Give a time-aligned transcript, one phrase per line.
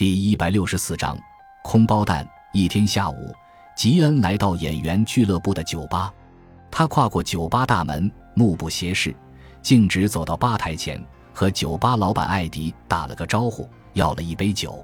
[0.00, 1.14] 第一百六十四章
[1.62, 2.26] 空包弹。
[2.54, 3.34] 一天下午，
[3.76, 6.10] 吉恩来到演员俱乐部的酒吧。
[6.70, 9.14] 他跨过酒吧大门，目不斜视，
[9.60, 10.98] 径直走到吧台前，
[11.34, 14.82] 和酒吧老板艾迪打了个招呼，要了一杯酒。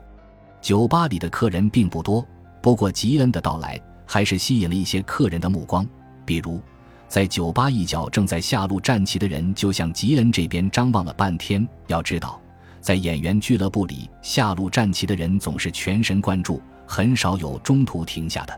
[0.60, 2.22] 酒吧里的客人并不多，
[2.60, 5.88] 不过吉恩的到来还是吸引了一些客人的目光。
[6.26, 6.60] 比如，
[7.08, 11.66] 在酒吧一角正在下路站旗的人就向吉恩这边张望了半天。
[11.86, 12.38] 要知道，
[12.86, 18.56] 在演员俱乐部里，下路站旗的人总是全神贯注，很少有中途停下的。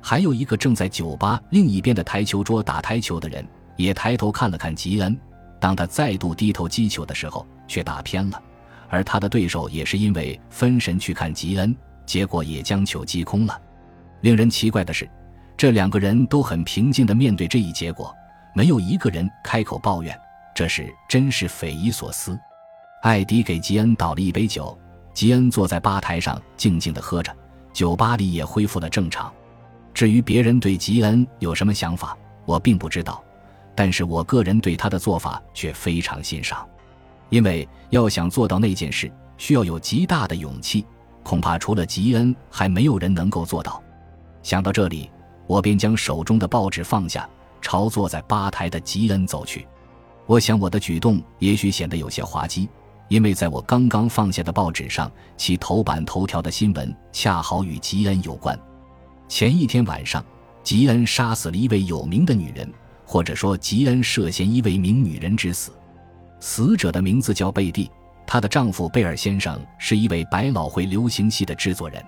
[0.00, 3.46] 还有一个正在酒吧另一边的台球桌打台球的人，
[3.76, 5.14] 也抬头看了看吉恩。
[5.60, 8.42] 当他再度低头击球的时候，却打偏了。
[8.88, 11.76] 而他的对手也是因为分神去看吉恩，
[12.06, 13.60] 结果也将球击空了。
[14.22, 15.06] 令人奇怪的是，
[15.58, 18.16] 这两个人都很平静地面对这一结果，
[18.54, 20.18] 没有一个人开口抱怨。
[20.54, 22.40] 这事真是匪夷所思。
[23.02, 24.76] 艾迪给吉恩倒了一杯酒，
[25.14, 27.34] 吉恩坐在吧台上静静地喝着，
[27.72, 29.32] 酒吧里也恢复了正常。
[29.94, 33.22] 至于别人对吉恩有什么想法，我并不知道，
[33.74, 36.66] 但是我个人对他的做法却非常欣赏。
[37.30, 40.84] 因为要想做到那件事，需要有极大的勇气，
[41.22, 43.80] 恐怕除了吉恩，还没有人能够做到。
[44.42, 45.10] 想到这里，
[45.46, 47.28] 我便将手中的报纸放下，
[47.60, 49.66] 朝坐在吧台的吉恩走去。
[50.26, 52.68] 我想我的举动也许显得有些滑稽，
[53.08, 58.58] 因为在我刚刚放下的报纸上，其头版头条的新闻恰好与吉恩有关。
[59.28, 60.24] 前一天晚上，
[60.62, 62.70] 吉恩杀死了一位有名的女人，
[63.04, 65.72] 或者说吉恩涉嫌一位名女人之死。
[66.40, 67.90] 死者的名字叫贝蒂，
[68.26, 72.04] 她的丈夫贝尔先生是一位百老汇流行戏的制作人。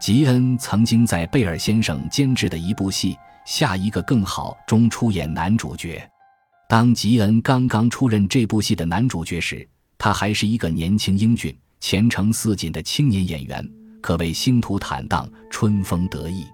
[0.00, 3.14] 吉恩曾经在贝尔先生监制的一部戏
[3.46, 6.06] 《下一个更好》中出演男主角。
[6.68, 9.66] 当吉恩刚刚出任这部戏的男主角时，
[9.98, 13.68] 他还是一个年轻英俊、前程似锦的青年演员，
[14.00, 16.44] 可谓星途坦荡、春风得意。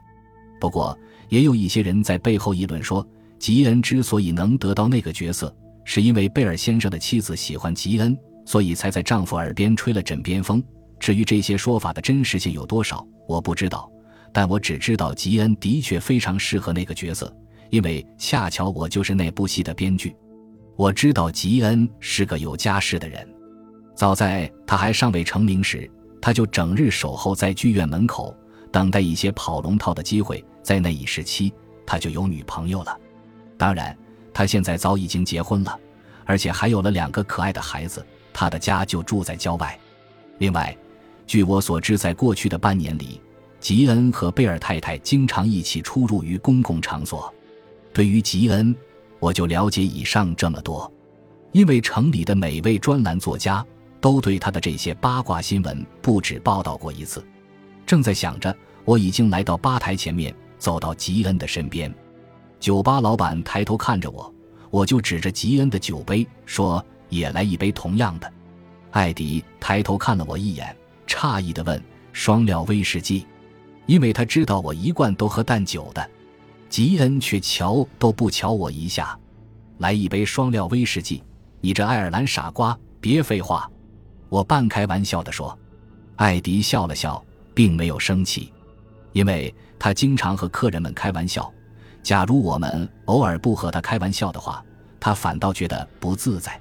[0.61, 0.97] 不过，
[1.29, 3.07] 也有一些人在背后议论说，
[3.39, 5.55] 吉恩之所以能得到那个角色。
[5.83, 10.63] 是因为贝尔先生的妻子喜欢吉恩，所以才在丈夫耳边吹了枕边风。
[11.01, 13.91] 至于这些说法的真实性有多少，我不知道。
[14.33, 17.35] 但我只知道吉恩的确非常适合那个角色，
[17.71, 20.15] 因为恰巧我就是那部戏的编剧。
[20.77, 23.27] 我知道吉恩是个有家室的人，
[24.01, 25.87] 早在他还尚未成名时，
[26.23, 28.35] 他就整日守候在剧院门口，
[28.73, 30.43] 等待一些跑龙套的机会。
[30.63, 31.53] 在那一时期，
[31.85, 32.99] 他就有女朋友了。
[33.59, 33.95] 当然。
[34.33, 35.79] 他现在早已经结婚了，
[36.25, 38.03] 而且还有了两个可爱的孩子。
[38.33, 39.79] 他的家就住在郊外。
[40.39, 40.75] 另外，
[41.27, 43.21] 据我所知，在过去的半年里，
[43.59, 47.31] 吉恩和贝尔太太经常一起出入于公共场所。
[47.93, 48.75] 对于吉恩，
[49.19, 50.91] 我就了解以上这么多，
[51.53, 53.63] 因为城里的每位专栏作家
[54.01, 57.25] 都对他的这些八卦新闻不止报道过一次。
[57.87, 61.93] 正在想着，我已经来到吧台前面，走到吉恩的身边。
[62.59, 64.33] 酒吧老板抬头看着我，
[64.71, 68.33] 我就指着吉恩的酒杯说：“也来一杯同样的。”
[68.93, 71.83] 艾迪抬头看了我一眼，诧异地问
[72.13, 73.27] ：“双料威士忌？”
[73.87, 76.11] 因为他知道我一贯都喝淡酒的。
[76.69, 79.19] 吉恩却瞧都不瞧我一下，
[79.79, 81.23] 来一杯双料威士忌。
[81.61, 83.69] 你这爱尔兰傻瓜，别废话！
[84.31, 85.57] 我半开玩笑地说。
[86.17, 87.23] 艾迪笑了笑，
[87.55, 88.53] 并没有生气，
[89.13, 91.51] 因为他经常和客人们开玩笑。
[92.03, 94.63] 假如我们偶尔不和他开玩笑的话，
[95.01, 96.61] 他反倒觉得不自在。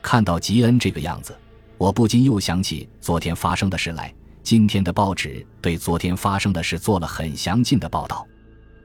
[0.00, 1.36] 看到吉恩这个样子，
[1.78, 4.12] 我不禁又想起昨天发生的事来。
[4.44, 8.26] 今天的报纸对昨天发生的事做了很详尽的报道，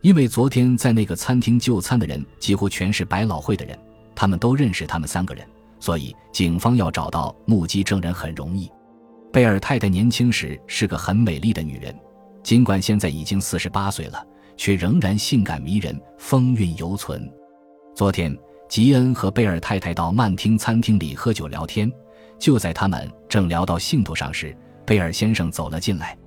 [0.02, 3.78] 因为昨天在那个餐厅就餐的人几乎全是百老汇的人，
[4.16, 5.48] 他们都认识他们三个人，
[5.80, 8.72] 所以警方要找到目击证人很容易。
[9.32, 11.96] 贝尔太太年轻时是个很美丽的女人，
[12.44, 14.24] 尽管现在已经四十八岁了。
[14.58, 17.32] 却仍然性感迷人，风韵犹存。
[17.96, 18.36] 昨天，
[18.68, 21.88] 吉恩和贝尔太太到曼厅餐厅里喝酒聊天。
[22.40, 26.18] 就在他们正聊到兴头上时，贝尔先生走了进来。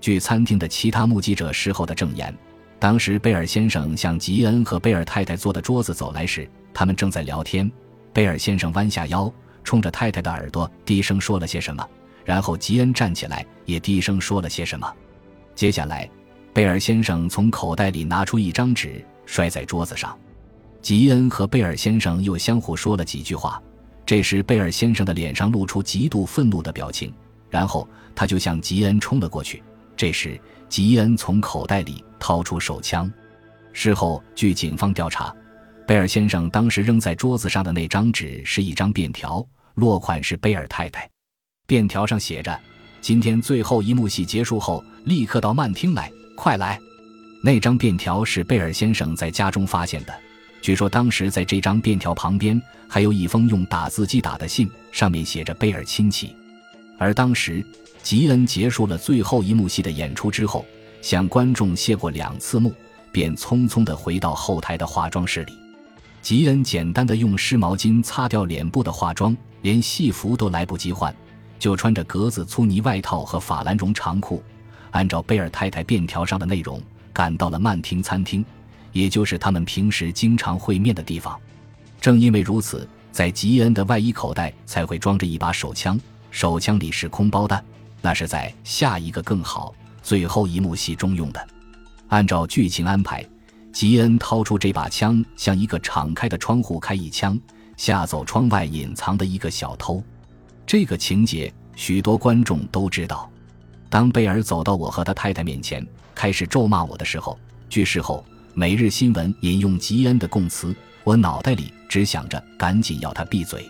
[0.00, 2.32] 据餐厅的其他目击者事后的证言，
[2.78, 7.68] 当时贝尔先生向吉恩和贝尔太太坐的桌子走来时，他们正在聊天。
[8.12, 9.32] 贝尔先生弯下腰，
[9.64, 11.86] 冲着太太的耳朵低声说了些什么，
[12.24, 14.92] 然后吉恩站起来，也低声说了些什么。
[15.54, 16.08] 接下来。
[16.54, 20.14] 贝尔先生从口袋里拿出一张纸，摔在桌子上。
[20.82, 23.58] 吉恩和贝尔先生又相互说了几句话。
[24.04, 27.10] 这时，贝尔先生的脸上露出极度愤怒的表情，
[27.48, 29.62] 然后他就向吉恩冲了过去。
[29.96, 30.38] 这时，
[30.68, 33.10] 吉恩从口袋里掏出手枪。
[33.72, 35.34] 事后，据警方调查，
[35.86, 39.44] 贝尔先生当时扔在桌子上的那张纸是一张便条，
[39.74, 41.08] 落款是贝尔太太。
[41.66, 42.58] 便条上写着
[43.02, 46.78] ：“今天最后一幕戏结束后，立刻到曼厅来，快来！
[47.42, 50.14] 那张便条是贝尔先生在家中发现的。
[50.60, 56.34] 据说当时在这张便条旁边还有一封用打字机打的信，上面写着“贝尔亲戚”。
[56.96, 57.64] 而当时
[58.02, 60.64] 吉恩结束了最后一幕戏的演出之后，
[61.00, 62.72] 向观众谢过两次幕，
[63.10, 65.52] 便匆匆地回到后台的化妆室里。
[66.22, 71.12] 吉恩简单的用湿毛巾擦掉脸部的化妆，连戏服都来不及换，
[71.58, 74.40] 就穿着格子粗呢外套和法兰绒长裤，
[74.92, 76.80] 按照贝尔太太便条上的内容，
[77.12, 78.44] 赶到了曼厅餐厅。
[78.92, 81.36] 也就是他们平时经常会面的地方。
[82.00, 85.98] 正因为如此，在吉恩的外衣口袋才会装着一把手枪，
[86.30, 87.64] 手枪里是空包弹，
[88.00, 91.48] 那是在下一个更好、最后一幕戏中用的。
[92.08, 93.26] 按照剧情安排，
[93.72, 97.38] 吉恩掏出这把枪，向一个敞开的窗户开一枪，
[97.76, 100.02] 吓走窗外隐藏的一个小偷。
[100.66, 103.30] 这个情节许多观众都知道。
[103.88, 107.38] 当贝尔走到我和他太太面前，开始咒骂我的时候，
[107.68, 108.24] 据事后。
[108.54, 113.66] 每日新闻引用吉恩的供词，我脑袋里只想着赶紧要他闭嘴，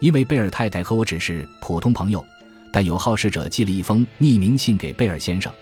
[0.00, 2.24] 因为贝尔太太和我只是普通朋友。
[2.72, 5.52] 但有好事者寄了一封匿名信给贝尔先生，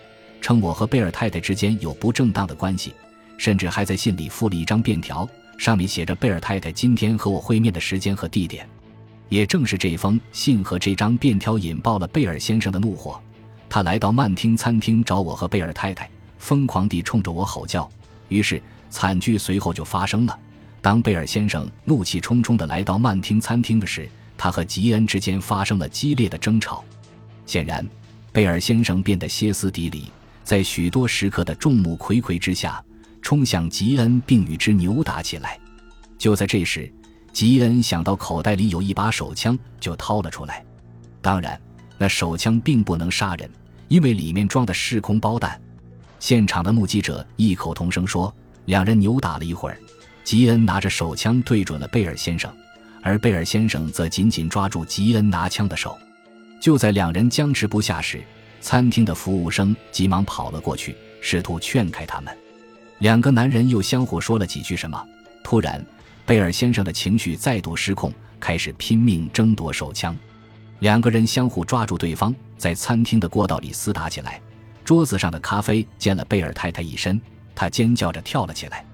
[0.41, 2.94] 称我和贝尔太太之间有不正当的关系，
[3.36, 5.28] 甚至还在信里附了一张便条，
[5.58, 8.69] 上面写着贝尔太太今天和我会面的时间和地点。
[9.28, 13.20] 也正是这封信和这张便条引爆了贝尔先生的怒火，
[13.69, 16.08] 他来到曼厅餐厅找我和贝尔太太，
[16.38, 17.90] 疯狂地冲着我吼叫。
[18.28, 20.38] 于是惨剧随后就发生了。
[20.81, 26.84] 当贝尔先生怒气冲冲地来到曼厅餐厅的时，他和吉恩之间发生了激烈的争吵。
[27.46, 27.84] 显然，
[28.31, 30.12] 贝尔先生变得歇斯底里，
[30.44, 32.84] 在许多食客的众目睽睽之下，
[33.25, 35.59] 冲向吉恩并与之扭打起来。
[36.19, 36.93] 就在这时，
[37.32, 40.62] 吉恩想到口袋里有一把手枪，就掏了出来。
[41.23, 41.59] 当然，
[41.97, 43.50] 那手枪并不能杀人，
[43.88, 45.59] 因为里面装的是空包弹。
[46.21, 48.32] 现场的目击者异口同声说
[48.67, 49.79] ：“两人扭打了一会儿，
[50.23, 52.55] 吉恩拿着手枪对准了贝尔先生，
[53.03, 55.99] 而贝尔先生则紧紧抓住吉恩拿枪的手。
[56.61, 58.23] 就在两人僵持不下时，
[58.61, 62.37] 餐厅的服务生急忙跑了过去，试图劝开他们。
[62.99, 65.02] 两个男人又相互说了几句什么。
[65.43, 65.85] 突然，
[66.25, 70.17] 贝尔先生的情绪再度失控，开始拼命争夺手枪。
[70.81, 74.41] 两个人相互抓住对方，在餐厅的过道里厮打起来。”
[74.85, 77.19] 桌子上的咖啡溅了贝尔太太一身，
[77.55, 78.85] 她尖叫着跳了起来。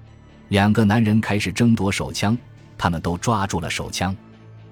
[0.47, 2.37] 两个男人开始争夺手枪，
[2.77, 4.15] 他们都抓住了手枪。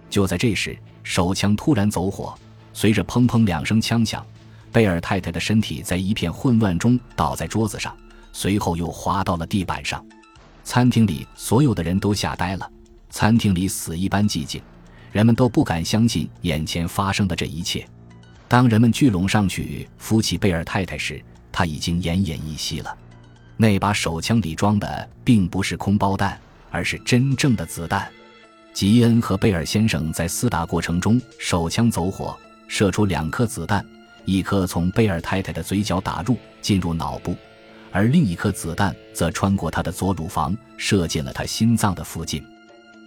[0.10, 2.34] 就在这时，手枪突然走火，
[2.74, 4.26] 随着砰砰两声枪响，
[4.72, 7.96] 贝尔太太的身体在一片混乱中倒在桌子上，
[8.32, 10.04] 随后又滑到了地板上。
[10.64, 12.72] 餐厅里所有的人都吓呆了，
[13.10, 14.62] 餐厅里死一般寂静，
[15.12, 17.88] 人们都不敢相信眼前发生的这一切。
[18.48, 22.96] 当人们聚拢上去扶起贝尔太太时，她已经奄奄一息了。
[23.58, 26.40] 那把手枪里装的并不是空包弹，
[26.72, 28.08] 而是真正的子弹。
[28.74, 32.38] 吉恩和贝尔先生在厮打过程中，手枪走火，
[32.68, 33.86] 射出两颗子弹，
[34.26, 37.36] 一颗从贝尔太太的嘴角打入，进入脑部，
[37.92, 42.44] 而另一颗子弹则穿过他的左乳房，射进了他心脏的附近。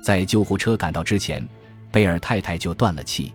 [0.02, 1.46] 在救护车赶到之前，
[1.90, 3.32] 贝尔太太就断了气。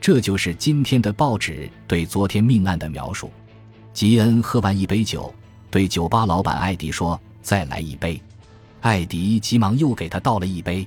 [0.00, 3.30] 这就是今天的报纸对昨天命案的描述。
[3.92, 5.34] 吉恩喝完一杯酒，
[5.70, 8.20] 对酒吧老板艾迪说：“再来一杯。”
[8.80, 10.86] 艾迪急忙又给他倒了一杯。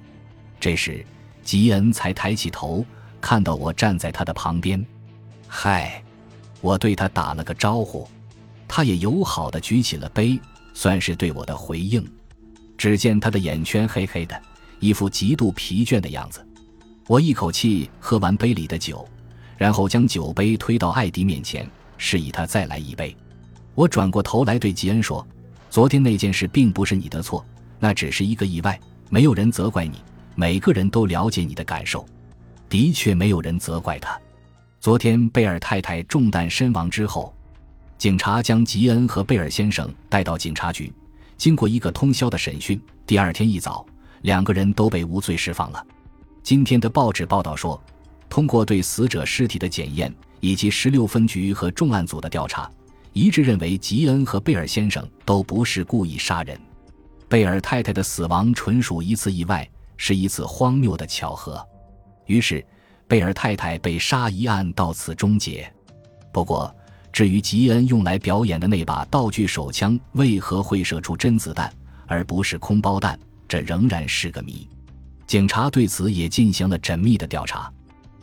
[0.60, 1.06] 这时，
[1.44, 2.86] 吉恩才抬起头，
[3.20, 4.84] 看到我站在他的旁边。
[5.46, 6.02] 嗨，
[6.62, 8.08] 我对他打了个招呼，
[8.74, 10.40] 他也友好的举起了杯，
[10.74, 12.02] 算是对我的回应。
[12.78, 14.42] 只见他的眼圈黑黑的，
[14.80, 16.40] 一副极度疲倦的样子。
[17.06, 19.06] 我一口气喝完杯里的酒，
[19.58, 23.14] 然后将酒杯推到艾迪面前，示意他再来一杯。
[23.76, 25.28] 我转过头来对吉恩说
[25.70, 27.46] ：“昨天那件事并不是你的错，
[27.78, 29.98] 那只是一个意外，没有人责怪你。
[30.34, 32.06] 每个人都了解你的感受，
[32.70, 34.18] 的确没有人责怪他。
[34.80, 37.36] 昨天贝尔太太中弹身亡之后，
[38.02, 40.92] 警察将吉恩和贝尔先生带到警察局，
[41.38, 43.86] 经过一个通宵的审讯，第二天一早，
[44.24, 45.86] 两个人都被无罪释放了。”
[46.42, 47.80] 今天的报纸报道说，
[48.28, 52.68] 通过对死者尸体的检验以及十六分局和重案组的调查，
[53.14, 56.60] 一致认为吉恩和贝尔先生都不是故意杀人，
[57.30, 61.64] 贝尔太太的死亡纯属一次意外，是一次荒谬的巧合。
[62.26, 62.66] 于是，
[63.08, 65.72] 贝尔太太被杀一案到此终结。
[66.34, 66.76] 不过，
[67.12, 71.72] 至于吉恩用来表演的那把道具手枪为何会射出真子弹
[72.08, 74.68] 而不是空包弹，这仍然是个谜。
[75.28, 77.72] 警察对此也进行了缜密的调查。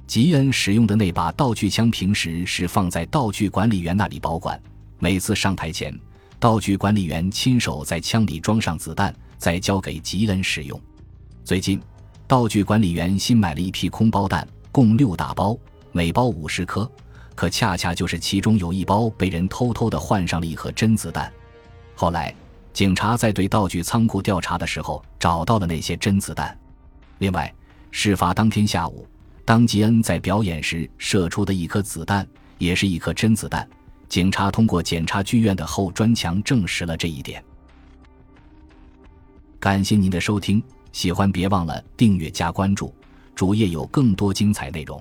[0.07, 4.59] 吉恩使用的那把道具枪平时是放在道具管理员那里保管，
[4.99, 5.95] 每次上台前，
[6.39, 10.81] 道具管理员亲手在枪里装上子弹，再交给吉恩使用。
[11.45, 11.79] 最近，
[12.27, 15.55] 道具管理员新买了一批空包弹，共六大包，
[15.93, 16.91] 每包五十颗，
[17.39, 21.33] 可恰恰就是其中有一包被人偷偷的换上了一盒真子弹。
[21.95, 22.35] 后来，
[22.73, 26.59] 警察在对道具仓库调查的时候，找到了那些真子弹。
[27.19, 27.55] 另外，
[27.93, 29.07] 事发当天下午。
[29.45, 32.27] 当吉恩在表演时射出的一颗子弹，
[32.59, 33.65] 也是一颗真子弹。
[34.09, 37.41] 警察通过检察剧院的后砖墙证实了这一点。
[39.61, 42.93] 感谢您的收听，喜欢别忘了订阅加关注，
[43.37, 45.01] 主页有更多精彩内容。